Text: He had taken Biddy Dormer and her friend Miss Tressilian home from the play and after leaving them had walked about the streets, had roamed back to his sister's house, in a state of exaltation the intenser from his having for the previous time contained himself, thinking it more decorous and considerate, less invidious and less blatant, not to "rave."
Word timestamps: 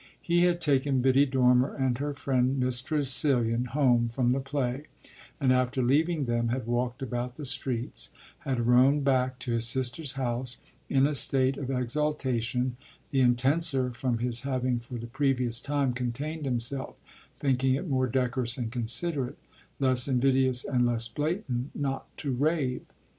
He 0.19 0.45
had 0.45 0.61
taken 0.61 0.99
Biddy 1.03 1.27
Dormer 1.27 1.75
and 1.75 1.99
her 1.99 2.15
friend 2.15 2.57
Miss 2.59 2.81
Tressilian 2.81 3.65
home 3.65 4.09
from 4.09 4.31
the 4.31 4.39
play 4.39 4.85
and 5.39 5.53
after 5.53 5.83
leaving 5.83 6.25
them 6.25 6.47
had 6.47 6.65
walked 6.65 7.03
about 7.03 7.35
the 7.35 7.45
streets, 7.45 8.09
had 8.39 8.65
roamed 8.65 9.03
back 9.03 9.37
to 9.37 9.51
his 9.51 9.67
sister's 9.67 10.13
house, 10.13 10.57
in 10.89 11.05
a 11.05 11.13
state 11.13 11.55
of 11.55 11.69
exaltation 11.69 12.77
the 13.11 13.19
intenser 13.21 13.91
from 13.91 14.17
his 14.17 14.41
having 14.41 14.79
for 14.79 14.95
the 14.95 15.05
previous 15.05 15.61
time 15.61 15.93
contained 15.93 16.45
himself, 16.45 16.95
thinking 17.39 17.75
it 17.75 17.87
more 17.87 18.07
decorous 18.07 18.57
and 18.57 18.71
considerate, 18.71 19.37
less 19.77 20.07
invidious 20.07 20.65
and 20.65 20.83
less 20.83 21.07
blatant, 21.07 21.69
not 21.75 22.07
to 22.17 22.31
"rave." 22.31 22.87